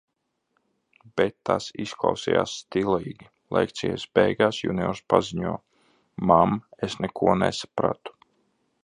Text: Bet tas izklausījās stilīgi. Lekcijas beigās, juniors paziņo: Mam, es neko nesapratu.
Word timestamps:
Bet 1.19 1.35
tas 1.49 1.67
izklausījās 1.83 2.55
stilīgi. 2.61 3.27
Lekcijas 3.57 4.07
beigās, 4.19 4.63
juniors 4.69 5.03
paziņo: 5.15 5.53
Mam, 6.33 6.57
es 6.89 6.99
neko 7.07 7.37
nesapratu. 7.45 8.19